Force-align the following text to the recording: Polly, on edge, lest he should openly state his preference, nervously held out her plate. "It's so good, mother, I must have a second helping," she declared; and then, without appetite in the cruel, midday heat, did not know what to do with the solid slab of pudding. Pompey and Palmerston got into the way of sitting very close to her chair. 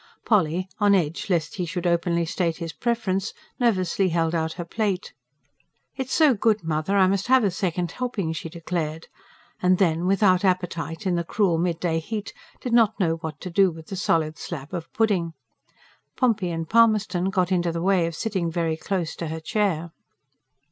Polly, 0.25 0.67
on 0.79 0.95
edge, 0.95 1.29
lest 1.29 1.57
he 1.57 1.65
should 1.67 1.85
openly 1.85 2.25
state 2.25 2.57
his 2.57 2.73
preference, 2.73 3.35
nervously 3.59 4.09
held 4.09 4.33
out 4.33 4.53
her 4.53 4.65
plate. 4.65 5.13
"It's 5.95 6.11
so 6.11 6.33
good, 6.33 6.63
mother, 6.63 6.97
I 6.97 7.05
must 7.05 7.27
have 7.27 7.43
a 7.43 7.51
second 7.51 7.91
helping," 7.91 8.33
she 8.33 8.49
declared; 8.49 9.05
and 9.61 9.77
then, 9.77 10.07
without 10.07 10.43
appetite 10.43 11.05
in 11.05 11.13
the 11.17 11.23
cruel, 11.23 11.59
midday 11.59 11.99
heat, 11.99 12.33
did 12.61 12.73
not 12.73 12.99
know 12.99 13.17
what 13.17 13.39
to 13.41 13.51
do 13.51 13.69
with 13.69 13.89
the 13.89 13.95
solid 13.95 14.39
slab 14.39 14.73
of 14.73 14.91
pudding. 14.91 15.33
Pompey 16.17 16.49
and 16.49 16.67
Palmerston 16.67 17.29
got 17.29 17.51
into 17.51 17.71
the 17.71 17.83
way 17.83 18.07
of 18.07 18.15
sitting 18.15 18.49
very 18.51 18.77
close 18.77 19.15
to 19.17 19.27
her 19.27 19.39
chair. 19.39 19.91